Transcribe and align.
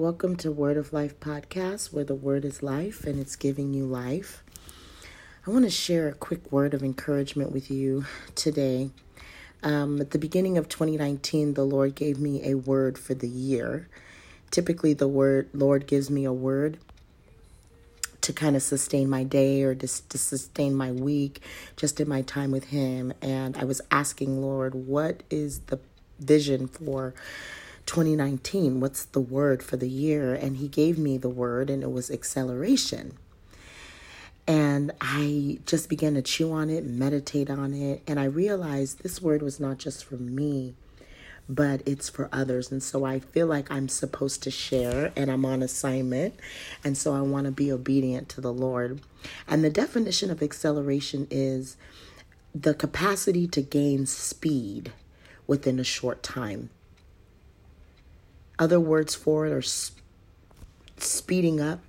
Welcome 0.00 0.36
to 0.36 0.50
Word 0.50 0.78
of 0.78 0.94
Life 0.94 1.20
podcast, 1.20 1.92
where 1.92 2.04
the 2.04 2.14
word 2.14 2.46
is 2.46 2.62
life 2.62 3.04
and 3.04 3.20
it's 3.20 3.36
giving 3.36 3.74
you 3.74 3.84
life. 3.84 4.42
I 5.46 5.50
want 5.50 5.66
to 5.66 5.70
share 5.70 6.08
a 6.08 6.14
quick 6.14 6.50
word 6.50 6.72
of 6.72 6.82
encouragement 6.82 7.52
with 7.52 7.70
you 7.70 8.06
today. 8.34 8.92
Um, 9.62 10.00
at 10.00 10.12
the 10.12 10.18
beginning 10.18 10.56
of 10.56 10.70
2019, 10.70 11.52
the 11.52 11.66
Lord 11.66 11.94
gave 11.94 12.18
me 12.18 12.40
a 12.48 12.54
word 12.54 12.96
for 12.96 13.12
the 13.12 13.28
year. 13.28 13.90
Typically, 14.50 14.94
the 14.94 15.06
word 15.06 15.50
Lord 15.52 15.86
gives 15.86 16.08
me 16.08 16.24
a 16.24 16.32
word 16.32 16.78
to 18.22 18.32
kind 18.32 18.56
of 18.56 18.62
sustain 18.62 19.10
my 19.10 19.22
day 19.22 19.64
or 19.64 19.74
just 19.74 20.08
to 20.08 20.16
sustain 20.16 20.74
my 20.74 20.90
week, 20.90 21.42
just 21.76 22.00
in 22.00 22.08
my 22.08 22.22
time 22.22 22.52
with 22.52 22.68
Him. 22.68 23.12
And 23.20 23.54
I 23.54 23.64
was 23.64 23.82
asking 23.90 24.40
Lord, 24.40 24.74
what 24.74 25.24
is 25.28 25.58
the 25.66 25.78
vision 26.18 26.68
for 26.68 27.12
2019? 27.90 28.78
What's 28.78 29.04
the 29.04 29.20
word 29.20 29.64
for 29.64 29.76
the 29.76 29.88
year? 29.88 30.32
And 30.32 30.58
He 30.58 30.68
gave 30.68 30.96
me 30.96 31.18
the 31.18 31.28
word, 31.28 31.68
and 31.68 31.82
it 31.82 31.90
was 31.90 32.08
acceleration. 32.08 33.18
And 34.46 34.92
I 35.00 35.58
just 35.66 35.88
began 35.88 36.14
to 36.14 36.22
chew 36.22 36.52
on 36.52 36.70
it, 36.70 36.84
meditate 36.84 37.50
on 37.50 37.74
it, 37.74 38.02
and 38.06 38.20
I 38.20 38.26
realized 38.26 39.02
this 39.02 39.20
word 39.20 39.42
was 39.42 39.58
not 39.58 39.78
just 39.78 40.04
for 40.04 40.14
me, 40.14 40.74
but 41.48 41.82
it's 41.84 42.08
for 42.08 42.28
others. 42.32 42.70
And 42.70 42.80
so 42.80 43.04
I 43.04 43.18
feel 43.18 43.48
like 43.48 43.68
I'm 43.72 43.88
supposed 43.88 44.44
to 44.44 44.52
share 44.52 45.12
and 45.16 45.28
I'm 45.28 45.44
on 45.44 45.60
assignment. 45.60 46.34
And 46.84 46.96
so 46.96 47.12
I 47.12 47.22
want 47.22 47.46
to 47.46 47.50
be 47.50 47.72
obedient 47.72 48.28
to 48.30 48.40
the 48.40 48.52
Lord. 48.52 49.00
And 49.48 49.64
the 49.64 49.70
definition 49.70 50.30
of 50.30 50.44
acceleration 50.44 51.26
is 51.28 51.76
the 52.54 52.72
capacity 52.72 53.48
to 53.48 53.62
gain 53.62 54.06
speed 54.06 54.92
within 55.48 55.80
a 55.80 55.84
short 55.84 56.22
time. 56.22 56.70
Other 58.60 58.78
words 58.78 59.14
for 59.14 59.46
it 59.46 59.52
are 59.52 59.62
speeding 60.98 61.62
up, 61.62 61.80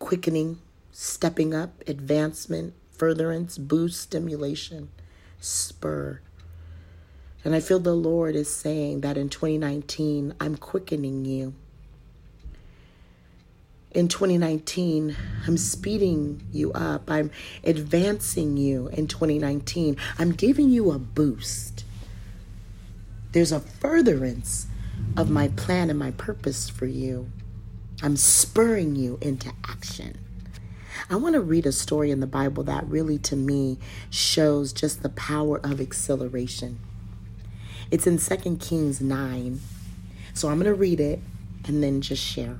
quickening, 0.00 0.58
stepping 0.90 1.54
up, 1.54 1.70
advancement, 1.86 2.74
furtherance, 2.90 3.56
boost, 3.56 4.00
stimulation, 4.00 4.88
spur. 5.38 6.20
And 7.44 7.54
I 7.54 7.60
feel 7.60 7.78
the 7.78 7.94
Lord 7.94 8.34
is 8.34 8.52
saying 8.52 9.02
that 9.02 9.16
in 9.16 9.28
2019, 9.28 10.34
I'm 10.40 10.56
quickening 10.56 11.24
you. 11.24 11.54
In 13.92 14.08
2019, 14.08 15.16
I'm 15.46 15.56
speeding 15.56 16.42
you 16.50 16.72
up. 16.72 17.08
I'm 17.08 17.30
advancing 17.62 18.56
you 18.56 18.88
in 18.88 19.06
2019. 19.06 19.96
I'm 20.18 20.32
giving 20.32 20.70
you 20.70 20.90
a 20.90 20.98
boost. 20.98 21.84
There's 23.30 23.52
a 23.52 23.60
furtherance 23.60 24.66
of 25.16 25.30
my 25.30 25.48
plan 25.48 25.90
and 25.90 25.98
my 25.98 26.10
purpose 26.12 26.68
for 26.68 26.86
you. 26.86 27.30
I'm 28.02 28.16
spurring 28.16 28.96
you 28.96 29.18
into 29.20 29.52
action. 29.68 30.18
I 31.10 31.16
want 31.16 31.34
to 31.34 31.40
read 31.40 31.66
a 31.66 31.72
story 31.72 32.10
in 32.10 32.20
the 32.20 32.26
Bible 32.26 32.62
that 32.64 32.86
really, 32.88 33.18
to 33.18 33.36
me, 33.36 33.78
shows 34.10 34.72
just 34.72 35.02
the 35.02 35.08
power 35.08 35.58
of 35.58 35.80
acceleration. 35.80 36.78
It's 37.90 38.06
in 38.06 38.18
2 38.18 38.56
Kings 38.56 39.00
9. 39.00 39.60
So 40.34 40.48
I'm 40.48 40.58
going 40.58 40.66
to 40.66 40.74
read 40.74 41.00
it 41.00 41.20
and 41.66 41.82
then 41.82 42.00
just 42.00 42.22
share. 42.22 42.58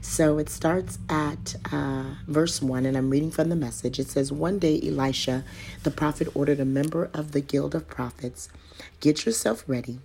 So 0.00 0.38
it 0.38 0.50
starts 0.50 0.98
at 1.08 1.56
uh, 1.72 2.16
verse 2.28 2.60
1, 2.60 2.84
and 2.84 2.96
I'm 2.96 3.10
reading 3.10 3.30
from 3.30 3.48
the 3.48 3.56
message. 3.56 3.98
It 3.98 4.08
says, 4.08 4.30
One 4.30 4.58
day 4.58 4.78
Elisha, 4.84 5.44
the 5.82 5.90
prophet, 5.90 6.28
ordered 6.34 6.60
a 6.60 6.64
member 6.64 7.10
of 7.14 7.32
the 7.32 7.40
guild 7.40 7.74
of 7.74 7.88
prophets 7.88 8.48
Get 9.00 9.24
yourself 9.26 9.64
ready, 9.66 10.00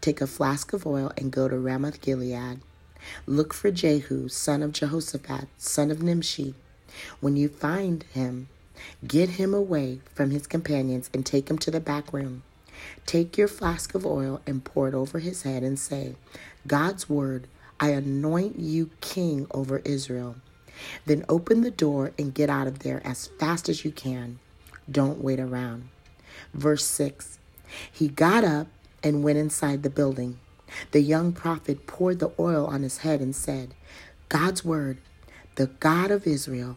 take 0.00 0.20
a 0.20 0.26
flask 0.26 0.72
of 0.72 0.86
oil, 0.86 1.12
and 1.16 1.32
go 1.32 1.48
to 1.48 1.58
Ramoth 1.58 2.00
Gilead. 2.00 2.60
Look 3.26 3.54
for 3.54 3.70
Jehu, 3.70 4.28
son 4.28 4.62
of 4.62 4.72
Jehoshaphat, 4.72 5.48
son 5.56 5.90
of 5.90 6.02
Nimshi. 6.02 6.54
When 7.20 7.36
you 7.36 7.48
find 7.48 8.02
him, 8.04 8.48
get 9.06 9.30
him 9.30 9.54
away 9.54 10.00
from 10.14 10.30
his 10.30 10.46
companions 10.46 11.10
and 11.14 11.24
take 11.24 11.48
him 11.48 11.58
to 11.58 11.70
the 11.70 11.80
back 11.80 12.12
room. 12.12 12.42
Take 13.06 13.36
your 13.36 13.48
flask 13.48 13.94
of 13.94 14.06
oil 14.06 14.40
and 14.46 14.64
pour 14.64 14.88
it 14.88 14.94
over 14.94 15.18
his 15.18 15.42
head 15.42 15.62
and 15.62 15.78
say, 15.78 16.14
God's 16.66 17.08
word, 17.08 17.46
I 17.80 17.90
anoint 17.90 18.58
you 18.58 18.90
king 19.00 19.46
over 19.50 19.78
Israel. 19.78 20.36
Then 21.06 21.24
open 21.28 21.62
the 21.62 21.70
door 21.70 22.12
and 22.18 22.34
get 22.34 22.50
out 22.50 22.66
of 22.66 22.80
there 22.80 23.00
as 23.04 23.28
fast 23.38 23.68
as 23.68 23.84
you 23.84 23.90
can. 23.90 24.38
Don't 24.90 25.22
wait 25.22 25.40
around. 25.40 25.88
Verse 26.54 26.84
6 26.84 27.38
He 27.90 28.08
got 28.08 28.44
up 28.44 28.68
and 29.02 29.22
went 29.24 29.38
inside 29.38 29.82
the 29.82 29.90
building. 29.90 30.38
The 30.90 31.00
young 31.00 31.32
prophet 31.32 31.86
poured 31.86 32.18
the 32.18 32.32
oil 32.38 32.66
on 32.66 32.82
his 32.82 32.98
head 32.98 33.20
and 33.20 33.34
said, 33.34 33.74
God's 34.28 34.64
word, 34.64 34.98
the 35.54 35.66
God 35.66 36.10
of 36.10 36.26
Israel, 36.26 36.76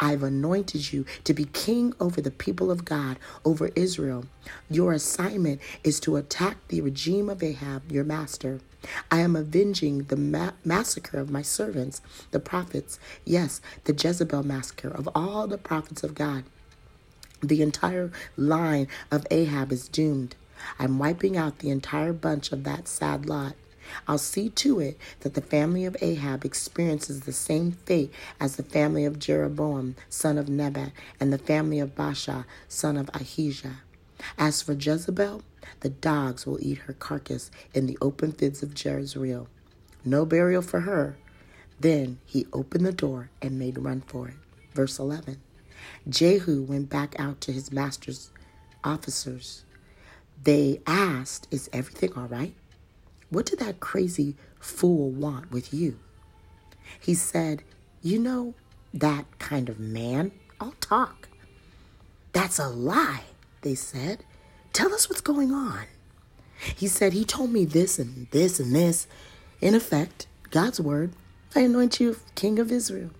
I've 0.00 0.22
anointed 0.22 0.92
you 0.92 1.04
to 1.24 1.34
be 1.34 1.46
king 1.46 1.94
over 2.00 2.20
the 2.20 2.30
people 2.30 2.70
of 2.70 2.84
God, 2.84 3.18
over 3.44 3.70
Israel. 3.74 4.26
Your 4.70 4.92
assignment 4.92 5.60
is 5.82 6.00
to 6.00 6.16
attack 6.16 6.56
the 6.68 6.80
regime 6.80 7.28
of 7.28 7.42
Ahab, 7.42 7.90
your 7.90 8.04
master. 8.04 8.60
I 9.10 9.20
am 9.20 9.34
avenging 9.34 10.04
the 10.04 10.16
ma- 10.16 10.52
massacre 10.64 11.18
of 11.18 11.30
my 11.30 11.42
servants, 11.42 12.00
the 12.30 12.40
prophets. 12.40 12.98
Yes, 13.24 13.60
the 13.84 13.94
Jezebel 13.94 14.42
massacre 14.44 14.88
of 14.88 15.08
all 15.14 15.46
the 15.46 15.58
prophets 15.58 16.04
of 16.04 16.14
God. 16.14 16.44
The 17.42 17.62
entire 17.62 18.10
line 18.36 18.88
of 19.10 19.26
Ahab 19.30 19.72
is 19.72 19.88
doomed. 19.88 20.36
I'm 20.78 20.98
wiping 20.98 21.36
out 21.36 21.58
the 21.58 21.70
entire 21.70 22.12
bunch 22.12 22.52
of 22.52 22.64
that 22.64 22.88
sad 22.88 23.26
lot. 23.26 23.54
I'll 24.08 24.18
see 24.18 24.48
to 24.50 24.80
it 24.80 24.98
that 25.20 25.34
the 25.34 25.42
family 25.42 25.84
of 25.84 25.96
Ahab 26.00 26.44
experiences 26.44 27.20
the 27.20 27.32
same 27.32 27.72
fate 27.72 28.12
as 28.40 28.56
the 28.56 28.62
family 28.62 29.04
of 29.04 29.18
Jeroboam, 29.18 29.96
son 30.08 30.38
of 30.38 30.48
Nebat, 30.48 30.92
and 31.20 31.32
the 31.32 31.38
family 31.38 31.80
of 31.80 31.94
Baasha, 31.94 32.44
son 32.68 32.96
of 32.96 33.10
Ahijah. 33.12 33.80
As 34.38 34.62
for 34.62 34.72
Jezebel, 34.72 35.42
the 35.80 35.90
dogs 35.90 36.46
will 36.46 36.58
eat 36.62 36.78
her 36.78 36.92
carcass 36.94 37.50
in 37.72 37.86
the 37.86 37.98
open 38.00 38.32
fields 38.32 38.62
of 38.62 38.72
Jezreel. 38.72 39.48
No 40.04 40.24
burial 40.24 40.62
for 40.62 40.80
her. 40.80 41.16
Then 41.80 42.18
he 42.24 42.46
opened 42.52 42.86
the 42.86 42.92
door 42.92 43.30
and 43.42 43.58
made 43.58 43.78
run 43.78 44.02
for 44.06 44.28
it. 44.28 44.34
Verse 44.74 44.98
11 44.98 45.40
Jehu 46.08 46.62
went 46.62 46.88
back 46.88 47.18
out 47.18 47.40
to 47.42 47.52
his 47.52 47.72
master's 47.72 48.30
officers. 48.82 49.63
They 50.44 50.80
asked, 50.86 51.48
Is 51.50 51.70
everything 51.72 52.12
all 52.16 52.28
right? 52.28 52.54
What 53.30 53.46
did 53.46 53.58
that 53.60 53.80
crazy 53.80 54.36
fool 54.60 55.10
want 55.10 55.50
with 55.50 55.72
you? 55.72 55.98
He 57.00 57.14
said, 57.14 57.62
You 58.02 58.18
know, 58.18 58.54
that 58.92 59.24
kind 59.38 59.68
of 59.68 59.80
man, 59.80 60.32
I'll 60.60 60.74
talk. 60.80 61.28
That's 62.32 62.58
a 62.58 62.68
lie, 62.68 63.22
they 63.62 63.74
said. 63.74 64.24
Tell 64.72 64.92
us 64.92 65.08
what's 65.08 65.20
going 65.22 65.50
on. 65.52 65.84
He 66.76 66.88
said, 66.88 67.14
He 67.14 67.24
told 67.24 67.50
me 67.50 67.64
this 67.64 67.98
and 67.98 68.28
this 68.30 68.60
and 68.60 68.74
this. 68.74 69.06
In 69.60 69.74
effect, 69.74 70.26
God's 70.50 70.80
word, 70.80 71.12
I 71.56 71.60
anoint 71.60 72.00
you 72.00 72.16
king 72.34 72.58
of 72.58 72.70
Israel. 72.70 73.10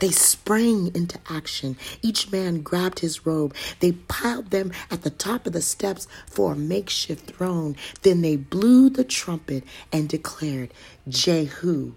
They 0.00 0.10
sprang 0.46 0.94
into 0.94 1.18
action. 1.28 1.76
Each 2.02 2.30
man 2.30 2.62
grabbed 2.62 3.00
his 3.00 3.26
robe. 3.26 3.52
They 3.80 3.90
piled 3.90 4.52
them 4.52 4.70
at 4.92 5.02
the 5.02 5.10
top 5.10 5.44
of 5.44 5.52
the 5.52 5.60
steps 5.60 6.06
for 6.28 6.52
a 6.52 6.56
makeshift 6.56 7.32
throne. 7.32 7.74
Then 8.02 8.22
they 8.22 8.36
blew 8.36 8.88
the 8.88 9.02
trumpet 9.02 9.64
and 9.92 10.08
declared, 10.08 10.72
Jehu 11.08 11.94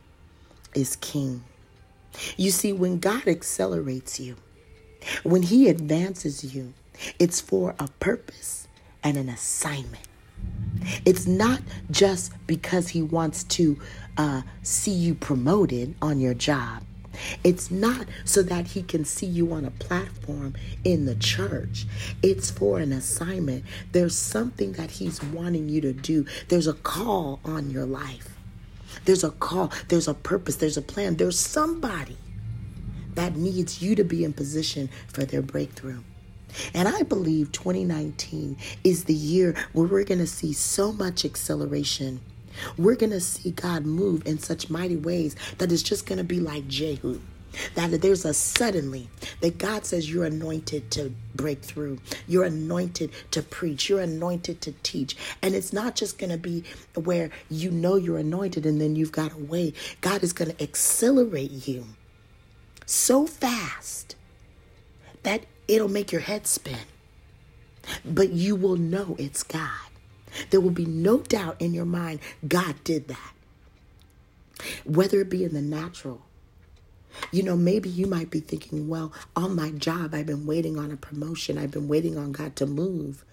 is 0.74 0.96
king. 0.96 1.44
You 2.38 2.50
see, 2.50 2.74
when 2.74 2.98
God 2.98 3.28
accelerates 3.28 4.20
you, 4.20 4.36
when 5.22 5.44
he 5.44 5.70
advances 5.70 6.56
you, 6.56 6.74
it's 7.20 7.40
for 7.40 7.76
a 7.78 7.88
purpose 8.00 8.68
and 9.04 9.16
an 9.16 9.30
assignment. 9.30 10.08
It's 11.06 11.28
not 11.28 11.62
just 11.92 12.34
because 12.48 12.90
he 12.90 13.04
wants 13.04 13.44
to 13.44 13.80
uh, 14.18 14.42
see 14.64 14.92
you 14.92 15.14
promoted 15.14 15.94
on 16.02 16.20
your 16.20 16.34
job. 16.34 16.84
It's 17.44 17.72
not 17.72 18.08
so 18.26 18.42
that 18.44 18.68
he 18.68 18.84
can 18.84 19.06
see 19.06 19.26
you 19.26 19.54
on 19.54 19.66
a 19.66 19.72
platform 19.72 20.56
in 20.84 21.06
the 21.06 21.16
church. 21.16 21.86
It's 22.22 22.52
for 22.52 22.80
an 22.80 22.92
assignment. 22.92 23.66
There's 23.92 24.16
something 24.16 24.74
that 24.74 24.92
he's 24.92 25.24
wanting 25.24 25.70
you 25.70 25.82
to 25.82 25.94
do. 25.94 26.26
There's 26.48 26.68
a 26.68 26.74
call 26.74 27.40
on 27.44 27.70
your 27.70 27.86
life. 27.86 28.36
There's 29.06 29.24
a 29.24 29.32
call, 29.32 29.72
there's 29.88 30.08
a 30.08 30.14
purpose, 30.14 30.56
there's 30.58 30.78
a 30.78 30.82
plan. 30.82 31.16
There's 31.18 31.40
somebody 31.40 32.18
that 33.16 33.36
needs 33.36 33.82
you 33.82 33.96
to 33.96 34.04
be 34.04 34.24
in 34.24 34.34
position 34.34 34.90
for 35.08 35.26
their 35.26 35.42
breakthrough. 35.42 36.02
And 36.74 36.88
I 36.88 37.04
believe 37.04 37.52
2019 37.52 38.58
is 38.84 39.04
the 39.06 39.14
year 39.14 39.56
where 39.74 39.88
we're 39.88 40.04
going 40.04 40.20
to 40.20 40.28
see 40.28 40.54
so 40.54 40.92
much 40.92 41.26
acceleration 41.26 42.22
we're 42.78 42.96
going 42.96 43.12
to 43.12 43.22
see 43.22 43.52
God 43.52 43.86
move 43.86 44.26
in 44.26 44.40
such 44.40 44.70
mighty 44.70 44.98
ways 44.98 45.36
that 45.58 45.72
it's 45.72 45.84
just 45.84 46.06
going 46.06 46.18
to 46.18 46.24
be 46.24 46.40
like 46.40 46.68
Jehu. 46.68 47.20
That 47.76 48.02
there's 48.02 48.26
a 48.26 48.34
suddenly 48.34 49.10
that 49.42 49.58
God 49.58 49.86
says 49.86 50.12
you're 50.12 50.26
anointed 50.26 50.92
to 50.92 51.12
break 51.34 51.62
through. 51.64 52.00
You're 52.28 52.44
anointed 52.46 53.12
to 53.32 53.42
preach. 53.42 53.90
You're 53.90 54.02
anointed 54.02 54.62
to 54.62 54.72
teach. 54.84 55.18
And 55.42 55.56
it's 55.56 55.74
not 55.74 55.96
just 55.96 56.20
going 56.20 56.30
to 56.30 56.38
be 56.38 56.64
where 56.96 57.32
you 57.50 57.72
know 57.72 57.96
you're 57.96 58.20
anointed 58.20 58.66
and 58.66 58.80
then 58.80 58.96
you've 58.96 59.12
got 59.12 59.32
to 59.32 59.38
wait. 59.38 59.76
God 60.02 60.24
is 60.24 60.32
going 60.32 60.52
to 60.52 60.64
accelerate 60.64 61.68
you 61.68 61.86
so 62.86 63.26
fast 63.26 64.16
that 65.24 65.44
it'll 65.68 65.90
make 65.90 66.12
your 66.12 66.22
head 66.22 66.48
spin. 66.48 66.78
But 68.06 68.30
you 68.30 68.56
will 68.56 68.76
know 68.76 69.16
it's 69.18 69.42
God. 69.44 69.89
There 70.52 70.62
will 70.62 70.72
be 70.72 70.86
no 70.86 71.20
doubt 71.20 71.58
in 71.62 71.74
your 71.74 71.86
mind 71.86 72.20
God 72.48 72.76
did 72.84 73.08
that. 73.10 73.34
Whether 74.86 75.22
it 75.22 75.30
be 75.30 75.44
in 75.44 75.54
the 75.54 75.62
natural 75.62 76.22
you 77.32 77.44
know, 77.44 77.58
maybe 77.58 77.90
you 77.90 78.08
might 78.08 78.32
be 78.32 78.40
thinking, 78.40 78.88
well, 78.88 79.14
on 79.36 79.56
my 79.56 79.72
job, 79.72 80.14
I've 80.14 80.26
been 80.28 80.46
waiting 80.46 80.78
on 80.80 80.92
a 80.92 80.98
promotion, 80.98 81.58
I've 81.58 81.72
been 81.72 81.88
waiting 81.88 82.18
on 82.18 82.32
God 82.32 82.56
to 82.58 82.66
move. 82.66 83.24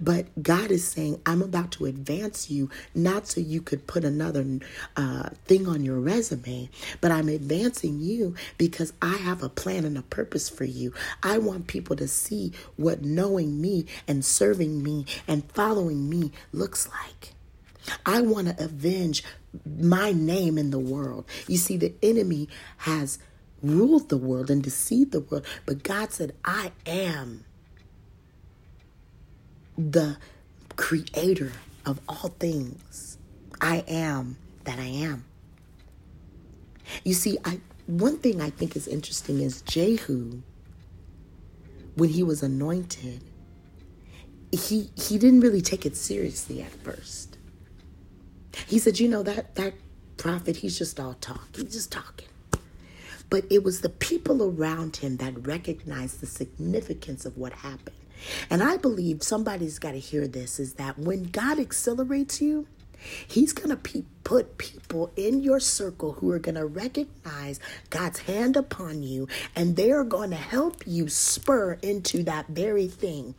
But 0.00 0.26
God 0.42 0.70
is 0.70 0.86
saying, 0.86 1.20
I'm 1.26 1.42
about 1.42 1.72
to 1.72 1.86
advance 1.86 2.50
you, 2.50 2.70
not 2.94 3.26
so 3.26 3.40
you 3.40 3.60
could 3.60 3.86
put 3.86 4.04
another 4.04 4.60
uh, 4.96 5.30
thing 5.44 5.66
on 5.68 5.82
your 5.82 5.98
resume, 5.98 6.68
but 7.00 7.10
I'm 7.10 7.28
advancing 7.28 8.00
you 8.00 8.34
because 8.58 8.92
I 9.00 9.16
have 9.16 9.42
a 9.42 9.48
plan 9.48 9.84
and 9.84 9.96
a 9.98 10.02
purpose 10.02 10.48
for 10.48 10.64
you. 10.64 10.92
I 11.22 11.38
want 11.38 11.66
people 11.66 11.96
to 11.96 12.08
see 12.08 12.52
what 12.76 13.02
knowing 13.02 13.60
me 13.60 13.86
and 14.08 14.24
serving 14.24 14.82
me 14.82 15.06
and 15.26 15.50
following 15.52 16.08
me 16.08 16.32
looks 16.52 16.88
like. 16.88 17.34
I 18.06 18.20
want 18.20 18.48
to 18.48 18.64
avenge 18.64 19.24
my 19.66 20.12
name 20.12 20.56
in 20.58 20.70
the 20.70 20.78
world. 20.78 21.26
You 21.48 21.56
see, 21.56 21.76
the 21.76 21.94
enemy 22.02 22.48
has 22.78 23.18
ruled 23.62 24.08
the 24.08 24.16
world 24.16 24.50
and 24.50 24.62
deceived 24.62 25.12
the 25.12 25.20
world, 25.20 25.46
but 25.66 25.82
God 25.82 26.12
said, 26.12 26.34
I 26.44 26.72
am 26.86 27.44
the 29.76 30.18
creator 30.76 31.52
of 31.86 32.00
all 32.08 32.30
things. 32.38 33.18
I 33.60 33.84
am 33.88 34.36
that 34.64 34.78
I 34.78 34.86
am. 34.86 35.24
You 37.04 37.14
see, 37.14 37.38
I 37.44 37.60
one 37.86 38.18
thing 38.18 38.40
I 38.40 38.50
think 38.50 38.76
is 38.76 38.88
interesting 38.88 39.40
is 39.40 39.62
Jehu, 39.62 40.42
when 41.96 42.10
he 42.10 42.22
was 42.22 42.42
anointed, 42.42 43.22
he 44.52 44.90
he 44.96 45.18
didn't 45.18 45.40
really 45.40 45.62
take 45.62 45.86
it 45.86 45.96
seriously 45.96 46.62
at 46.62 46.72
first. 46.72 47.38
He 48.66 48.78
said, 48.78 49.00
you 49.00 49.08
know, 49.08 49.22
that 49.24 49.54
that 49.56 49.74
prophet, 50.16 50.56
he's 50.58 50.78
just 50.78 51.00
all 51.00 51.14
talk. 51.14 51.48
He's 51.56 51.72
just 51.72 51.92
talking. 51.92 52.28
But 53.30 53.44
it 53.50 53.64
was 53.64 53.80
the 53.80 53.88
people 53.88 54.42
around 54.42 54.96
him 54.96 55.16
that 55.18 55.46
recognized 55.46 56.20
the 56.20 56.26
significance 56.26 57.26
of 57.26 57.38
what 57.38 57.52
happened. 57.54 57.96
And 58.50 58.62
I 58.62 58.76
believe 58.76 59.22
somebody's 59.22 59.78
got 59.78 59.92
to 59.92 59.98
hear 59.98 60.26
this 60.26 60.58
is 60.58 60.74
that 60.74 60.98
when 60.98 61.24
God 61.24 61.58
accelerates 61.58 62.40
you, 62.40 62.66
He's 63.26 63.52
going 63.52 63.70
to 63.70 63.76
pe- 63.76 64.04
put 64.22 64.58
people 64.58 65.10
in 65.16 65.42
your 65.42 65.60
circle 65.60 66.12
who 66.12 66.30
are 66.30 66.38
going 66.38 66.54
to 66.54 66.66
recognize 66.66 67.58
God's 67.90 68.20
hand 68.20 68.56
upon 68.56 69.02
you 69.02 69.28
and 69.56 69.74
they're 69.74 70.04
going 70.04 70.30
to 70.30 70.36
help 70.36 70.82
you 70.86 71.08
spur 71.08 71.78
into 71.82 72.22
that 72.24 72.46
very 72.48 72.86
thing. 72.86 73.34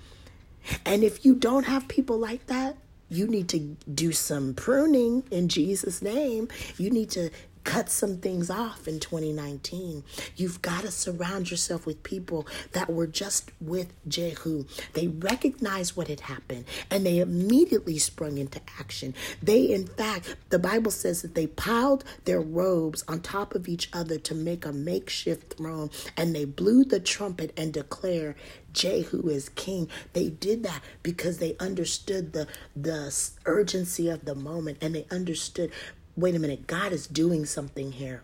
And 0.85 1.03
if 1.03 1.25
you 1.25 1.35
don't 1.35 1.65
have 1.65 1.87
people 1.87 2.17
like 2.17 2.47
that, 2.47 2.77
you 3.09 3.27
need 3.27 3.47
to 3.49 3.59
do 3.93 4.11
some 4.11 4.53
pruning 4.53 5.23
in 5.29 5.47
Jesus' 5.47 6.01
name. 6.01 6.47
You 6.77 6.89
need 6.89 7.11
to 7.11 7.29
cut 7.63 7.89
some 7.89 8.17
things 8.17 8.49
off 8.49 8.87
in 8.87 8.99
2019. 8.99 10.03
You've 10.35 10.61
got 10.61 10.81
to 10.81 10.91
surround 10.91 11.49
yourself 11.49 11.85
with 11.85 12.03
people 12.03 12.47
that 12.73 12.91
were 12.91 13.07
just 13.07 13.51
with 13.61 13.93
Jehu. 14.07 14.65
They 14.93 15.07
recognized 15.07 15.95
what 15.95 16.07
had 16.07 16.21
happened 16.21 16.65
and 16.89 17.05
they 17.05 17.19
immediately 17.19 17.97
sprung 17.97 18.37
into 18.37 18.61
action. 18.79 19.13
They, 19.41 19.63
in 19.63 19.87
fact, 19.87 20.35
the 20.49 20.59
Bible 20.59 20.91
says 20.91 21.21
that 21.21 21.35
they 21.35 21.47
piled 21.47 22.03
their 22.25 22.41
robes 22.41 23.03
on 23.07 23.21
top 23.21 23.55
of 23.55 23.67
each 23.67 23.89
other 23.93 24.17
to 24.19 24.35
make 24.35 24.65
a 24.65 24.73
makeshift 24.73 25.55
throne 25.57 25.89
and 26.17 26.35
they 26.35 26.45
blew 26.45 26.83
the 26.83 26.99
trumpet 26.99 27.53
and 27.57 27.73
declare 27.73 28.35
Jehu 28.73 29.29
is 29.29 29.49
king. 29.49 29.89
They 30.13 30.29
did 30.29 30.63
that 30.63 30.81
because 31.03 31.37
they 31.37 31.55
understood 31.59 32.33
the 32.33 32.47
the 32.75 33.13
urgency 33.45 34.09
of 34.09 34.25
the 34.25 34.35
moment 34.35 34.79
and 34.81 34.95
they 34.95 35.05
understood 35.11 35.71
wait 36.15 36.35
a 36.35 36.39
minute, 36.39 36.67
God 36.67 36.91
is 36.91 37.07
doing 37.07 37.45
something 37.45 37.93
here. 37.93 38.23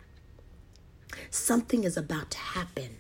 Something 1.29 1.83
is 1.83 1.97
about 1.97 2.31
to 2.31 2.37
happen. 2.37 2.97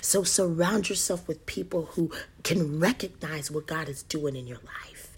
So 0.00 0.24
surround 0.24 0.88
yourself 0.88 1.28
with 1.28 1.46
people 1.46 1.86
who 1.92 2.10
can 2.42 2.80
recognize 2.80 3.50
what 3.50 3.66
God 3.66 3.88
is 3.88 4.02
doing 4.02 4.34
in 4.34 4.46
your 4.46 4.58
life. 4.58 5.16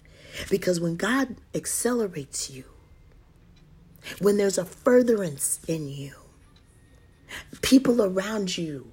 Because 0.49 0.79
when 0.79 0.95
God 0.95 1.35
accelerates 1.55 2.49
you, 2.51 2.65
when 4.19 4.37
there's 4.37 4.57
a 4.57 4.65
furtherance 4.65 5.59
in 5.67 5.89
you, 5.89 6.13
people 7.61 8.01
around 8.01 8.57
you 8.57 8.91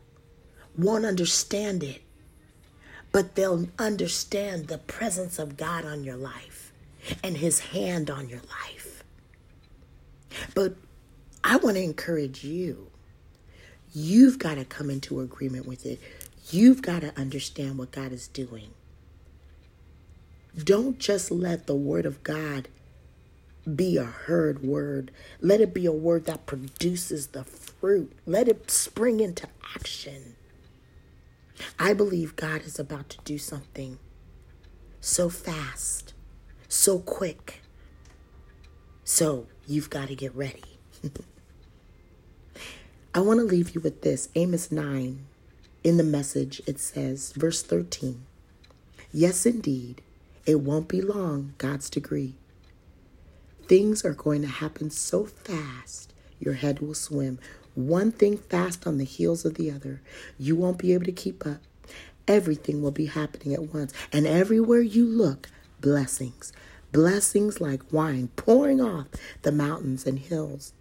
won't 0.77 1.05
understand 1.05 1.83
it, 1.83 2.03
but 3.13 3.35
they'll 3.35 3.69
understand 3.79 4.69
the 4.69 4.79
presence 4.79 5.39
of 5.39 5.57
God 5.57 5.85
on 5.85 6.05
your 6.05 6.17
life 6.17 6.73
and 7.23 7.37
His 7.37 7.61
hand 7.61 8.11
on 8.11 8.29
your 8.29 8.41
life. 8.41 8.76
But 10.55 10.75
I 11.43 11.57
want 11.57 11.77
to 11.77 11.83
encourage 11.83 12.45
you. 12.45 12.91
You've 13.93 14.39
got 14.39 14.57
to 14.57 14.65
come 14.65 14.91
into 14.91 15.21
agreement 15.21 15.67
with 15.67 15.87
it. 15.87 16.01
You've 16.51 16.83
got 16.83 17.03
to 17.03 17.19
understand 17.19 17.79
what 17.79 17.93
God 17.93 18.13
is 18.13 18.29
doing. 18.29 18.71
Don't 20.57 20.99
just 20.99 21.31
let 21.31 21.67
the 21.67 21.75
word 21.75 22.07
of 22.07 22.23
God 22.23 22.69
be 23.75 23.97
a 23.97 24.05
heard 24.05 24.63
word. 24.63 25.11
Let 25.41 25.61
it 25.61 25.75
be 25.75 25.87
a 25.87 25.93
word 25.93 26.27
that 26.27 26.47
produces 26.47 27.29
the 27.29 27.45
fruit. 27.45 28.13
Let 28.25 28.49
it 28.49 28.71
spring 28.71 29.21
into 29.21 29.49
action. 29.75 30.37
I 31.79 31.95
believe 31.95 32.37
God 32.37 32.63
is 32.63 32.79
about 32.79 33.09
to 33.11 33.19
do 33.25 33.39
something 33.39 33.99
so 35.01 35.29
fast, 35.29 36.15
so 36.69 36.99
quick. 36.99 37.61
So 39.05 39.47
you've 39.67 39.91
got 39.91 40.09
to 40.09 40.15
get 40.15 40.35
ready. 40.35 40.63
I 43.15 43.21
want 43.21 43.41
to 43.41 43.45
leave 43.45 43.75
you 43.75 43.81
with 43.81 44.03
this 44.03 44.29
Amos 44.35 44.71
9. 44.71 45.25
In 45.85 45.97
the 45.97 46.05
message, 46.05 46.61
it 46.67 46.79
says, 46.79 47.33
verse 47.33 47.63
13 47.63 48.25
Yes, 49.13 49.47
indeed, 49.47 50.03
it 50.45 50.61
won't 50.61 50.89
be 50.89 51.01
long, 51.01 51.55
God's 51.59 51.89
degree. 51.89 52.35
Things 53.67 54.05
are 54.05 54.13
going 54.13 54.43
to 54.43 54.49
happen 54.49 54.91
so 54.91 55.25
fast, 55.25 56.13
your 56.39 56.55
head 56.55 56.81
will 56.81 56.95
swim. 56.95 57.39
One 57.75 58.13
thing 58.13 58.37
fast 58.37 58.87
on 58.87 58.99
the 58.99 59.05
heels 59.05 59.45
of 59.45 59.55
the 59.55 59.71
other. 59.71 60.01
You 60.39 60.57
won't 60.57 60.79
be 60.79 60.95
able 60.95 61.05
to 61.05 61.13
keep 61.13 61.47
up. 61.47 61.61
Everything 62.29 62.83
will 62.83 62.91
be 62.91 63.07
happening 63.07 63.55
at 63.55 63.75
once. 63.75 63.93
And 64.13 64.27
everywhere 64.27 64.81
you 64.81 65.05
look, 65.05 65.49
blessings. 65.81 66.53
Blessings 66.97 67.61
like 67.61 67.93
wine 67.93 68.31
pouring 68.37 68.81
off 68.81 69.09
the 69.43 69.53
mountains 69.53 70.07
and 70.07 70.19
hills. 70.19 70.73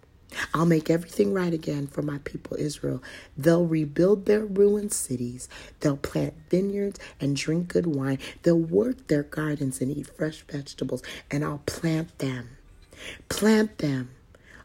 I'll 0.53 0.65
make 0.65 0.89
everything 0.89 1.34
right 1.34 1.53
again 1.53 1.88
for 1.88 2.03
my 2.03 2.19
people 2.19 2.55
Israel. 2.55 3.03
They'll 3.38 3.65
rebuild 3.65 4.25
their 4.25 4.45
ruined 4.45 4.93
cities. 4.93 5.50
They'll 5.81 5.98
plant 5.98 6.36
vineyards 6.50 7.01
and 7.19 7.36
drink 7.36 7.67
good 7.67 7.86
wine. 7.86 8.19
They'll 8.43 8.57
work 8.57 9.07
their 9.07 9.24
gardens 9.24 9.81
and 9.81 9.91
eat 9.91 10.07
fresh 10.07 10.41
vegetables, 10.50 11.03
and 11.29 11.43
I'll 11.43 11.63
plant 11.65 12.17
them. 12.19 12.51
Plant 13.27 13.79
them 13.79 14.12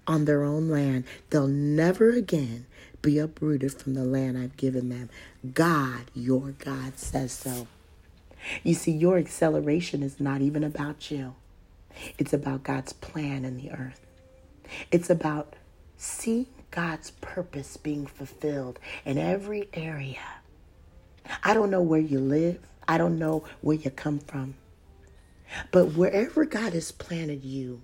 on 0.07 0.27
their 0.27 0.45
own 0.45 0.69
land. 0.69 1.03
They'll 1.31 1.49
never 1.49 2.11
again 2.11 2.67
be 3.03 3.19
uprooted 3.19 3.73
from 3.75 3.95
the 3.95 4.05
land 4.05 4.39
I've 4.39 4.57
given 4.57 4.89
them. 4.89 5.11
God, 5.53 6.13
your 6.15 6.55
God, 6.61 6.97
says 6.97 7.33
so. 7.33 7.67
You 8.63 8.75
see, 8.75 8.93
your 8.93 9.19
acceleration 9.19 10.05
is 10.05 10.21
not 10.21 10.43
even 10.43 10.65
about 10.65 11.11
you, 11.11 11.35
it's 12.19 12.33
about 12.33 12.63
God's 12.63 12.93
plan 12.93 13.45
in 13.45 13.57
the 13.57 13.71
earth. 13.71 14.07
It's 14.91 15.11
about 15.11 15.55
seeing 15.97 16.47
God's 16.71 17.11
purpose 17.11 17.77
being 17.77 18.07
fulfilled 18.07 18.79
in 19.05 19.19
every 19.19 19.69
area. 19.75 20.21
I 21.43 21.55
don't 21.55 21.71
know 21.71 21.83
where 21.83 22.01
you 22.01 22.19
live, 22.21 22.59
I 22.89 22.99
don't 22.99 23.19
know 23.19 23.45
where 23.61 23.77
you 23.77 23.91
come 23.91 24.19
from, 24.19 24.55
but 25.71 25.93
wherever 25.93 26.45
God 26.45 26.73
has 26.73 26.93
planted 26.93 27.45
you, 27.45 27.83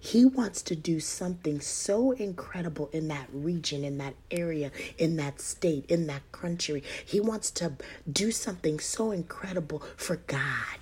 he 0.00 0.24
wants 0.24 0.62
to 0.62 0.76
do 0.76 1.00
something 1.00 1.60
so 1.60 2.12
incredible 2.12 2.88
in 2.92 3.08
that 3.08 3.28
region, 3.32 3.84
in 3.84 3.98
that 3.98 4.14
area, 4.30 4.70
in 4.96 5.16
that 5.16 5.40
state, 5.40 5.86
in 5.88 6.06
that 6.06 6.30
country. 6.30 6.82
He 7.04 7.20
wants 7.20 7.50
to 7.52 7.72
do 8.10 8.30
something 8.30 8.78
so 8.78 9.10
incredible 9.10 9.82
for 9.96 10.16
God. 10.16 10.78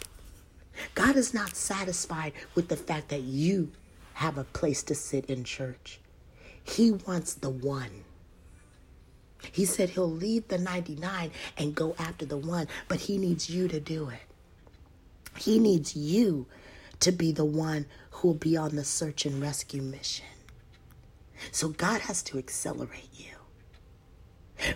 God 0.95 1.16
is 1.16 1.35
not 1.35 1.56
satisfied 1.56 2.33
with 2.54 2.68
the 2.68 2.76
fact 2.76 3.09
that 3.09 3.23
you 3.23 3.71
have 4.14 4.38
a 4.38 4.45
place 4.45 4.83
to 4.85 4.95
sit 4.95 5.26
in 5.26 5.45
church. 5.45 6.00
He 6.62 6.90
wants 6.90 7.35
the 7.35 7.50
one. 7.50 8.04
He 9.52 9.64
said 9.64 9.90
he'll 9.90 10.11
leave 10.11 10.49
the 10.49 10.59
99 10.59 11.30
and 11.56 11.75
go 11.75 11.95
after 11.99 12.25
the 12.26 12.37
one, 12.37 12.66
but 12.88 13.00
he 13.00 13.18
needs 13.18 13.49
you 13.49 13.68
to 13.68 13.78
do 13.78 14.09
it. 14.09 14.23
He 15.38 15.59
needs 15.59 15.95
you 15.95 16.47
to 17.00 17.12
be 17.12 17.30
the 17.30 17.45
one 17.45 17.87
who 18.11 18.28
will 18.28 18.35
be 18.35 18.56
on 18.56 18.76
the 18.76 18.85
search 18.85 19.26
and 19.26 19.40
rescue 19.40 19.83
mission. 19.83 20.26
So 21.52 21.68
God 21.68 22.00
has 22.02 22.23
to 22.25 22.38
accelerate 22.38 23.11
you. 23.14 23.33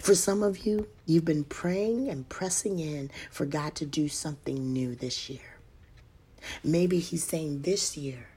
For 0.00 0.14
some 0.14 0.42
of 0.42 0.66
you, 0.66 0.88
you've 1.06 1.24
been 1.24 1.44
praying 1.44 2.08
and 2.08 2.28
pressing 2.28 2.78
in 2.78 3.10
for 3.30 3.46
God 3.46 3.74
to 3.76 3.86
do 3.86 4.08
something 4.08 4.72
new 4.72 4.94
this 4.94 5.30
year. 5.30 5.49
Maybe 6.64 6.98
He's 6.98 7.24
saying 7.24 7.62
this 7.62 7.96
year, 7.96 8.28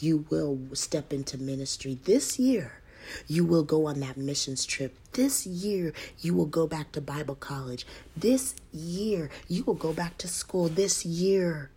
you 0.00 0.26
will 0.30 0.58
step 0.74 1.12
into 1.12 1.38
ministry. 1.38 1.98
This 2.04 2.38
year, 2.38 2.80
you 3.26 3.44
will 3.44 3.62
go 3.62 3.86
on 3.86 4.00
that 4.00 4.16
missions 4.16 4.64
trip. 4.64 4.94
This 5.12 5.46
year, 5.46 5.92
you 6.20 6.34
will 6.34 6.46
go 6.46 6.66
back 6.66 6.92
to 6.92 7.00
Bible 7.00 7.34
college. 7.34 7.86
This 8.16 8.54
year, 8.72 9.30
you 9.48 9.64
will 9.64 9.74
go 9.74 9.92
back 9.92 10.18
to 10.18 10.28
school. 10.28 10.68
This 10.68 11.04
year, 11.04 11.70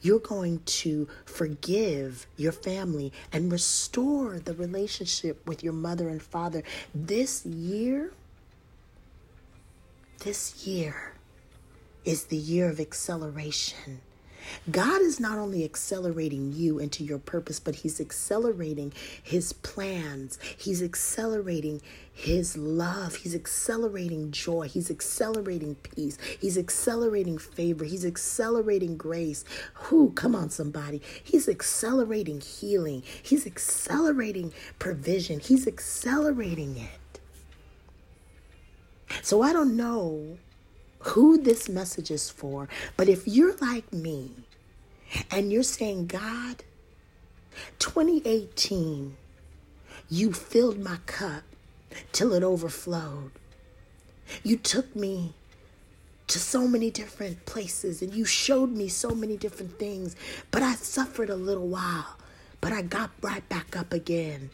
you're 0.00 0.18
going 0.18 0.60
to 0.64 1.08
forgive 1.24 2.26
your 2.36 2.52
family 2.52 3.12
and 3.32 3.52
restore 3.52 4.38
the 4.38 4.54
relationship 4.54 5.46
with 5.46 5.62
your 5.62 5.72
mother 5.72 6.08
and 6.08 6.22
father. 6.22 6.62
This 6.94 7.44
year, 7.44 8.12
this 10.20 10.66
year 10.66 11.12
is 12.04 12.24
the 12.24 12.36
year 12.36 12.70
of 12.70 12.80
acceleration. 12.80 14.00
God 14.70 15.00
is 15.00 15.20
not 15.20 15.38
only 15.38 15.64
accelerating 15.64 16.52
you 16.52 16.78
into 16.78 17.04
your 17.04 17.18
purpose, 17.18 17.60
but 17.60 17.76
He's 17.76 18.00
accelerating 18.00 18.92
His 19.22 19.52
plans. 19.52 20.38
He's 20.56 20.82
accelerating 20.82 21.80
His 22.12 22.56
love. 22.56 23.16
He's 23.16 23.34
accelerating 23.34 24.30
joy. 24.30 24.68
He's 24.68 24.90
accelerating 24.90 25.76
peace. 25.76 26.18
He's 26.40 26.58
accelerating 26.58 27.38
favor. 27.38 27.84
He's 27.84 28.04
accelerating 28.04 28.96
grace. 28.96 29.44
Who? 29.74 30.10
Come 30.12 30.34
on, 30.34 30.50
somebody. 30.50 31.00
He's 31.22 31.48
accelerating 31.48 32.40
healing. 32.40 33.02
He's 33.22 33.46
accelerating 33.46 34.52
provision. 34.78 35.40
He's 35.40 35.66
accelerating 35.66 36.76
it. 36.76 37.20
So 39.22 39.42
I 39.42 39.52
don't 39.52 39.76
know 39.76 40.38
who 41.04 41.38
this 41.38 41.68
message 41.68 42.10
is 42.10 42.30
for, 42.30 42.68
but 42.96 43.08
if 43.08 43.26
you're 43.26 43.56
like 43.56 43.92
me 43.92 44.30
and 45.30 45.52
you're 45.52 45.62
saying, 45.62 46.06
God, 46.06 46.64
2018, 47.78 49.16
you 50.08 50.32
filled 50.32 50.78
my 50.78 50.98
cup 51.06 51.42
till 52.12 52.32
it 52.32 52.42
overflowed. 52.42 53.32
You 54.42 54.56
took 54.56 54.96
me 54.96 55.34
to 56.26 56.38
so 56.38 56.66
many 56.66 56.90
different 56.90 57.44
places 57.46 58.00
and 58.00 58.14
you 58.14 58.24
showed 58.24 58.70
me 58.70 58.88
so 58.88 59.10
many 59.10 59.36
different 59.36 59.78
things, 59.78 60.16
but 60.50 60.62
I 60.62 60.74
suffered 60.74 61.30
a 61.30 61.36
little 61.36 61.68
while, 61.68 62.16
but 62.60 62.72
I 62.72 62.82
got 62.82 63.10
right 63.20 63.46
back 63.48 63.76
up 63.76 63.92
again. 63.92 64.50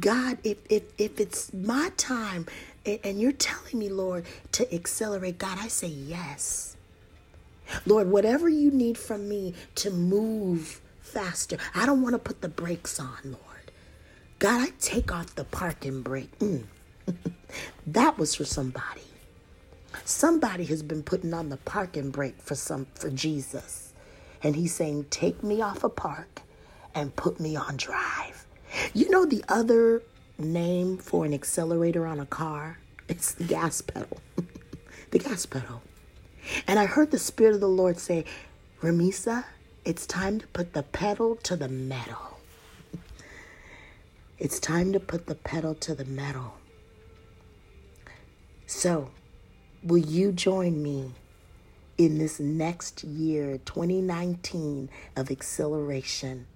God, 0.00 0.38
if, 0.42 0.58
if, 0.68 0.82
if 0.98 1.20
it's 1.20 1.52
my 1.52 1.92
time 1.96 2.46
and 2.86 3.20
you're 3.20 3.32
telling 3.32 3.78
me, 3.78 3.88
Lord, 3.88 4.26
to 4.52 4.74
accelerate, 4.74 5.38
God, 5.38 5.58
I 5.60 5.68
say 5.68 5.88
yes. 5.88 6.76
Lord, 7.86 8.10
whatever 8.10 8.48
you 8.48 8.70
need 8.70 8.96
from 8.96 9.28
me 9.28 9.54
to 9.76 9.90
move 9.90 10.80
faster, 11.00 11.58
I 11.74 11.86
don't 11.86 12.02
want 12.02 12.14
to 12.14 12.18
put 12.18 12.40
the 12.40 12.48
brakes 12.48 12.98
on, 12.98 13.18
Lord. 13.24 13.72
God, 14.38 14.68
I 14.68 14.72
take 14.80 15.12
off 15.12 15.34
the 15.34 15.44
parking 15.44 16.02
brake. 16.02 16.38
Mm. 16.38 16.64
that 17.86 18.18
was 18.18 18.34
for 18.34 18.44
somebody. 18.44 19.02
Somebody 20.04 20.64
has 20.66 20.82
been 20.82 21.02
putting 21.02 21.34
on 21.34 21.48
the 21.48 21.56
parking 21.58 22.10
brake 22.10 22.40
for 22.40 22.54
some 22.54 22.86
for 22.94 23.10
Jesus. 23.10 23.92
And 24.42 24.54
he's 24.54 24.74
saying, 24.74 25.06
"Take 25.10 25.42
me 25.42 25.60
off 25.60 25.82
a 25.82 25.88
park 25.88 26.42
and 26.94 27.14
put 27.16 27.40
me 27.40 27.56
on 27.56 27.76
drive." 27.76 28.46
You 28.94 29.10
know 29.10 29.24
the 29.24 29.44
other 29.48 30.02
name 30.38 30.98
for 30.98 31.24
an 31.24 31.34
accelerator 31.34 32.06
on 32.06 32.20
a 32.20 32.26
car? 32.26 32.78
It's 33.08 33.32
the 33.32 33.44
gas 33.44 33.80
pedal. 33.80 34.18
the 35.10 35.18
gas 35.18 35.46
pedal. 35.46 35.82
And 36.66 36.78
I 36.78 36.86
heard 36.86 37.10
the 37.10 37.18
Spirit 37.18 37.54
of 37.54 37.60
the 37.60 37.68
Lord 37.68 37.98
say, 37.98 38.24
Ramisa, 38.80 39.44
it's 39.84 40.06
time 40.06 40.38
to 40.40 40.46
put 40.48 40.72
the 40.74 40.82
pedal 40.82 41.36
to 41.36 41.56
the 41.56 41.68
metal. 41.68 42.38
It's 44.38 44.60
time 44.60 44.92
to 44.92 45.00
put 45.00 45.26
the 45.26 45.34
pedal 45.34 45.74
to 45.74 45.96
the 45.96 46.04
metal. 46.04 46.54
So, 48.66 49.10
will 49.82 49.98
you 49.98 50.30
join 50.30 50.80
me 50.80 51.10
in 51.96 52.18
this 52.18 52.38
next 52.38 53.02
year, 53.02 53.58
2019, 53.64 54.90
of 55.16 55.32
acceleration? 55.32 56.46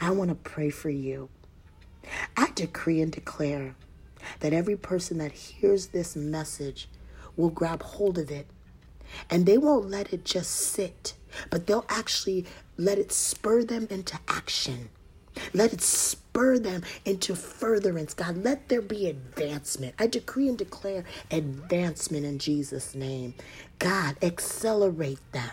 I 0.00 0.12
want 0.12 0.30
to 0.30 0.34
pray 0.34 0.70
for 0.70 0.88
you. 0.88 1.28
I 2.36 2.50
decree 2.54 3.00
and 3.00 3.12
declare 3.12 3.74
that 4.40 4.52
every 4.52 4.76
person 4.76 5.18
that 5.18 5.32
hears 5.32 5.88
this 5.88 6.16
message 6.16 6.88
will 7.36 7.50
grab 7.50 7.82
hold 7.82 8.18
of 8.18 8.30
it 8.30 8.46
and 9.30 9.46
they 9.46 9.58
won't 9.58 9.90
let 9.90 10.12
it 10.12 10.24
just 10.24 10.50
sit, 10.50 11.14
but 11.50 11.66
they'll 11.66 11.86
actually 11.88 12.46
let 12.76 12.98
it 12.98 13.12
spur 13.12 13.64
them 13.64 13.86
into 13.90 14.18
action. 14.28 14.88
Let 15.52 15.72
it 15.72 15.80
spur 15.80 16.58
them 16.58 16.82
into 17.04 17.34
furtherance. 17.34 18.14
God, 18.14 18.44
let 18.44 18.68
there 18.68 18.82
be 18.82 19.08
advancement. 19.08 19.94
I 19.98 20.06
decree 20.06 20.48
and 20.48 20.58
declare 20.58 21.04
advancement 21.30 22.24
in 22.24 22.38
Jesus' 22.38 22.94
name. 22.94 23.34
God, 23.78 24.16
accelerate 24.22 25.20
them. 25.32 25.50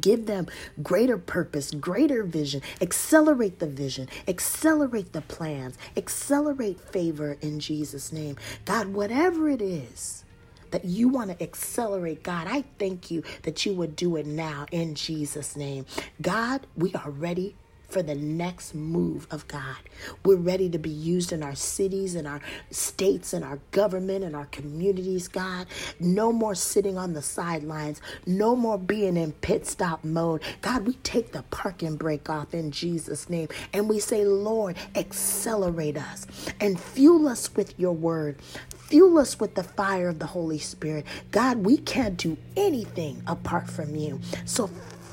Give 0.00 0.26
them 0.26 0.46
greater 0.82 1.18
purpose, 1.18 1.70
greater 1.72 2.24
vision. 2.24 2.62
Accelerate 2.80 3.58
the 3.58 3.66
vision, 3.66 4.08
accelerate 4.28 5.12
the 5.12 5.22
plans, 5.22 5.78
accelerate 5.96 6.80
favor 6.80 7.36
in 7.40 7.60
Jesus' 7.60 8.12
name. 8.12 8.36
God, 8.64 8.88
whatever 8.88 9.48
it 9.48 9.62
is 9.62 10.24
that 10.70 10.84
you 10.84 11.08
want 11.08 11.30
to 11.30 11.42
accelerate, 11.42 12.22
God, 12.22 12.46
I 12.48 12.64
thank 12.78 13.10
you 13.10 13.22
that 13.42 13.64
you 13.66 13.74
would 13.74 13.96
do 13.96 14.16
it 14.16 14.26
now 14.26 14.66
in 14.72 14.94
Jesus' 14.94 15.56
name. 15.56 15.86
God, 16.20 16.66
we 16.76 16.94
are 16.94 17.10
ready 17.10 17.56
for 17.92 18.02
the 18.02 18.14
next 18.14 18.74
move 18.74 19.26
of 19.30 19.46
God. 19.48 19.76
We're 20.24 20.36
ready 20.36 20.70
to 20.70 20.78
be 20.78 20.90
used 20.90 21.30
in 21.30 21.42
our 21.42 21.54
cities, 21.54 22.14
in 22.14 22.26
our 22.26 22.40
states, 22.70 23.34
in 23.34 23.42
our 23.42 23.58
government, 23.70 24.24
in 24.24 24.34
our 24.34 24.46
communities, 24.46 25.28
God. 25.28 25.66
No 26.00 26.32
more 26.32 26.54
sitting 26.54 26.96
on 26.96 27.12
the 27.12 27.20
sidelines. 27.20 28.00
No 28.26 28.56
more 28.56 28.78
being 28.78 29.18
in 29.18 29.32
pit 29.32 29.66
stop 29.66 30.04
mode. 30.04 30.42
God, 30.62 30.86
we 30.86 30.94
take 31.02 31.32
the 31.32 31.42
parking 31.44 31.96
brake 31.96 32.30
off 32.30 32.54
in 32.54 32.70
Jesus' 32.70 33.28
name 33.28 33.48
and 33.74 33.88
we 33.88 33.98
say, 33.98 34.24
Lord, 34.24 34.76
accelerate 34.96 35.98
us 35.98 36.26
and 36.60 36.80
fuel 36.80 37.28
us 37.28 37.54
with 37.54 37.78
your 37.78 37.92
word. 37.92 38.38
Fuel 38.70 39.18
us 39.18 39.38
with 39.38 39.54
the 39.54 39.62
fire 39.62 40.08
of 40.08 40.18
the 40.18 40.26
Holy 40.26 40.58
Spirit. 40.58 41.06
God, 41.30 41.58
we 41.58 41.76
can't 41.76 42.16
do 42.16 42.38
anything 42.56 43.22
apart 43.26 43.70
from 43.70 43.94
you. 43.96 44.20
So 44.46 44.70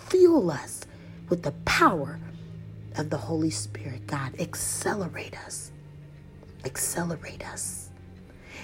fuel 0.07 0.49
us 0.49 0.81
with 1.29 1.43
the 1.43 1.51
power 1.65 2.19
of 2.99 3.09
the 3.09 3.17
Holy 3.17 3.49
Spirit. 3.49 4.05
God, 4.07 4.39
accelerate 4.39 5.37
us. 5.45 5.71
Accelerate 6.65 7.45
us. 7.47 7.89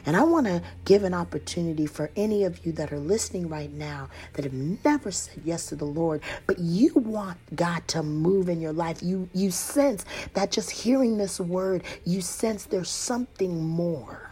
And 0.06 0.16
I 0.16 0.24
want 0.24 0.46
to 0.46 0.62
give 0.84 1.04
an 1.04 1.14
opportunity 1.14 1.88
for 1.88 2.12
any 2.16 2.44
of 2.44 2.66
you 2.66 2.72
that 2.74 2.94
are 2.94 3.00
listening 3.00 3.50
right 3.50 3.72
now 3.72 4.10
that 4.34 4.46
have 4.46 4.54
never 4.54 5.10
said 5.10 5.42
yes 5.44 5.68
to 5.68 5.76
the 5.76 5.86
Lord, 5.86 6.22
but 6.46 6.60
you 6.60 6.94
want 6.94 7.38
God 7.56 7.88
to 7.90 8.04
move 8.04 8.50
in 8.50 8.62
your 8.62 8.74
life. 8.74 9.02
You 9.02 9.28
you 9.34 9.50
sense 9.50 10.06
that 10.34 10.52
just 10.52 10.70
hearing 10.70 11.18
this 11.18 11.40
word, 11.40 11.84
you 12.04 12.22
sense 12.22 12.66
there's 12.66 12.90
something 12.90 13.64
more. 13.64 14.32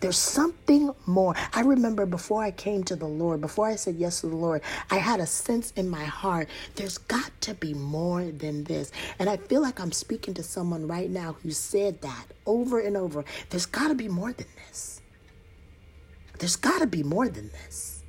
There's 0.00 0.18
something 0.18 0.94
more. 1.06 1.34
I 1.52 1.62
remember 1.62 2.06
before 2.06 2.42
I 2.42 2.50
came 2.50 2.84
to 2.84 2.96
the 2.96 3.06
Lord, 3.06 3.40
before 3.40 3.66
I 3.66 3.76
said 3.76 3.96
yes 3.96 4.20
to 4.20 4.28
the 4.28 4.36
Lord, 4.36 4.62
I 4.90 4.96
had 4.96 5.20
a 5.20 5.26
sense 5.26 5.72
in 5.72 5.88
my 5.88 6.04
heart 6.04 6.48
there's 6.76 6.98
got 6.98 7.30
to 7.42 7.54
be 7.54 7.74
more 7.74 8.24
than 8.24 8.64
this. 8.64 8.92
And 9.18 9.28
I 9.28 9.36
feel 9.36 9.62
like 9.62 9.80
I'm 9.80 9.92
speaking 9.92 10.34
to 10.34 10.42
someone 10.42 10.86
right 10.86 11.10
now 11.10 11.36
who 11.42 11.50
said 11.50 12.02
that 12.02 12.26
over 12.46 12.80
and 12.80 12.96
over. 12.96 13.24
There's 13.50 13.66
got 13.66 13.88
to 13.88 13.94
be 13.94 14.08
more 14.08 14.32
than 14.32 14.46
this. 14.68 15.00
There's 16.38 16.56
got 16.56 16.80
to 16.80 16.86
be 16.86 17.02
more 17.02 17.28
than 17.28 17.50
this. 17.50 18.02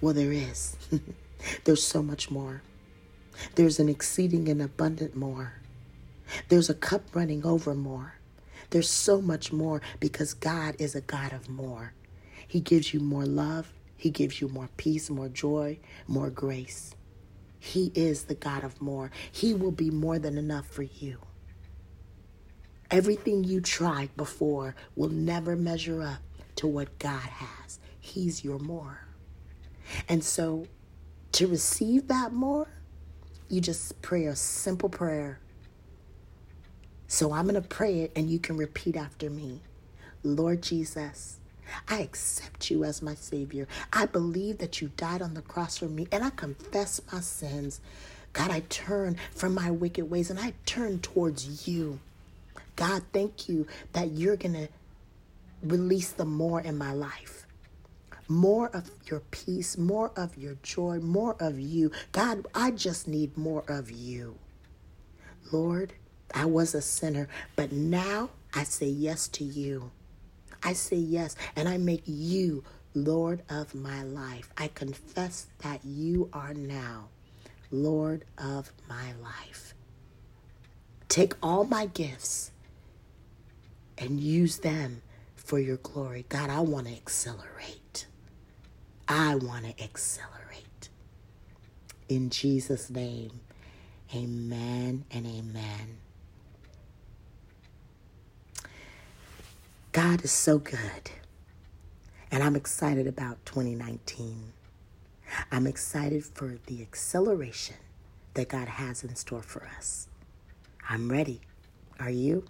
Well, 0.00 0.14
there 0.14 0.32
is. 0.32 0.76
There's 1.64 1.82
so 1.84 2.02
much 2.02 2.30
more. 2.30 2.62
There's 3.54 3.78
an 3.78 3.88
exceeding 3.88 4.48
and 4.48 4.62
abundant 4.62 5.14
more. 5.14 5.60
There's 6.48 6.70
a 6.70 6.74
cup 6.74 7.02
running 7.14 7.44
over 7.44 7.74
more. 7.74 8.15
There's 8.70 8.90
so 8.90 9.20
much 9.20 9.52
more 9.52 9.80
because 10.00 10.34
God 10.34 10.76
is 10.78 10.94
a 10.94 11.00
God 11.00 11.32
of 11.32 11.48
more. 11.48 11.92
He 12.46 12.60
gives 12.60 12.94
you 12.94 13.00
more 13.00 13.26
love, 13.26 13.72
He 13.96 14.10
gives 14.10 14.40
you 14.40 14.48
more 14.48 14.68
peace, 14.76 15.10
more 15.10 15.28
joy, 15.28 15.78
more 16.06 16.30
grace. 16.30 16.94
He 17.58 17.90
is 17.94 18.24
the 18.24 18.34
God 18.34 18.62
of 18.62 18.80
more. 18.80 19.10
He 19.32 19.52
will 19.52 19.72
be 19.72 19.90
more 19.90 20.18
than 20.18 20.38
enough 20.38 20.66
for 20.66 20.82
you. 20.84 21.18
Everything 22.90 23.42
you 23.42 23.60
tried 23.60 24.16
before 24.16 24.76
will 24.94 25.08
never 25.08 25.56
measure 25.56 26.02
up 26.02 26.20
to 26.56 26.68
what 26.68 26.98
God 27.00 27.20
has. 27.28 27.80
He's 27.98 28.44
your 28.44 28.60
more. 28.60 29.00
And 30.08 30.22
so 30.22 30.66
to 31.32 31.46
receive 31.46 32.08
that 32.08 32.32
more, 32.32 32.68
you 33.48 33.60
just 33.60 34.00
pray 34.02 34.26
a 34.26 34.36
simple 34.36 34.88
prayer. 34.88 35.40
So 37.08 37.32
I'm 37.32 37.44
going 37.46 37.60
to 37.60 37.68
pray 37.68 38.00
it 38.00 38.12
and 38.16 38.28
you 38.28 38.38
can 38.38 38.56
repeat 38.56 38.96
after 38.96 39.30
me. 39.30 39.60
Lord 40.22 40.62
Jesus, 40.62 41.38
I 41.88 42.00
accept 42.00 42.70
you 42.70 42.84
as 42.84 43.02
my 43.02 43.14
Savior. 43.14 43.68
I 43.92 44.06
believe 44.06 44.58
that 44.58 44.80
you 44.80 44.90
died 44.96 45.22
on 45.22 45.34
the 45.34 45.42
cross 45.42 45.78
for 45.78 45.86
me 45.86 46.08
and 46.10 46.24
I 46.24 46.30
confess 46.30 47.00
my 47.12 47.20
sins. 47.20 47.80
God, 48.32 48.50
I 48.50 48.60
turn 48.68 49.16
from 49.30 49.54
my 49.54 49.70
wicked 49.70 50.10
ways 50.10 50.30
and 50.30 50.38
I 50.38 50.54
turn 50.66 50.98
towards 50.98 51.68
you. 51.68 52.00
God, 52.74 53.02
thank 53.12 53.48
you 53.48 53.66
that 53.92 54.10
you're 54.10 54.36
going 54.36 54.54
to 54.54 54.68
release 55.62 56.10
the 56.10 56.24
more 56.24 56.60
in 56.60 56.76
my 56.76 56.92
life. 56.92 57.46
More 58.28 58.68
of 58.68 58.90
your 59.08 59.20
peace, 59.30 59.78
more 59.78 60.10
of 60.16 60.36
your 60.36 60.56
joy, 60.62 60.98
more 60.98 61.36
of 61.38 61.58
you. 61.60 61.92
God, 62.12 62.46
I 62.54 62.72
just 62.72 63.06
need 63.06 63.38
more 63.38 63.64
of 63.68 63.90
you. 63.90 64.36
Lord, 65.52 65.92
I 66.34 66.44
was 66.44 66.74
a 66.74 66.82
sinner, 66.82 67.28
but 67.54 67.72
now 67.72 68.30
I 68.54 68.64
say 68.64 68.86
yes 68.86 69.28
to 69.28 69.44
you. 69.44 69.90
I 70.62 70.72
say 70.72 70.96
yes, 70.96 71.36
and 71.54 71.68
I 71.68 71.76
make 71.76 72.02
you 72.06 72.64
Lord 72.94 73.42
of 73.50 73.74
my 73.74 74.02
life. 74.02 74.50
I 74.56 74.68
confess 74.68 75.46
that 75.58 75.84
you 75.84 76.28
are 76.32 76.54
now 76.54 77.08
Lord 77.70 78.24
of 78.38 78.72
my 78.88 79.12
life. 79.22 79.74
Take 81.08 81.34
all 81.42 81.64
my 81.64 81.86
gifts 81.86 82.52
and 83.98 84.20
use 84.20 84.58
them 84.58 85.02
for 85.34 85.58
your 85.58 85.76
glory. 85.76 86.24
God, 86.28 86.50
I 86.50 86.60
want 86.60 86.86
to 86.86 86.92
accelerate. 86.92 88.06
I 89.08 89.36
want 89.36 89.64
to 89.64 89.82
accelerate. 89.82 90.88
In 92.08 92.30
Jesus' 92.30 92.90
name, 92.90 93.40
amen 94.14 95.04
and 95.10 95.26
amen. 95.26 95.98
God 99.96 100.22
is 100.24 100.30
so 100.30 100.58
good. 100.58 101.10
And 102.30 102.42
I'm 102.42 102.54
excited 102.54 103.06
about 103.06 103.42
2019. 103.46 104.52
I'm 105.50 105.66
excited 105.66 106.22
for 106.22 106.58
the 106.66 106.82
acceleration 106.82 107.76
that 108.34 108.50
God 108.50 108.68
has 108.68 109.02
in 109.02 109.16
store 109.16 109.40
for 109.40 109.66
us. 109.78 110.08
I'm 110.86 111.08
ready. 111.10 111.40
Are 111.98 112.10
you? 112.10 112.44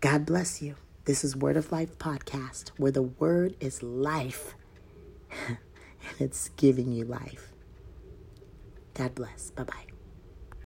God 0.00 0.24
bless 0.24 0.62
you. 0.62 0.76
This 1.04 1.24
is 1.24 1.36
Word 1.36 1.58
of 1.58 1.70
Life 1.72 1.98
podcast, 1.98 2.70
where 2.78 2.90
the 2.90 3.02
word 3.02 3.54
is 3.60 3.82
life 3.82 4.54
and 5.46 5.58
it's 6.18 6.48
giving 6.56 6.90
you 6.90 7.04
life. 7.04 7.52
God 8.94 9.14
bless. 9.14 9.50
Bye 9.50 9.64
bye. 9.64 9.97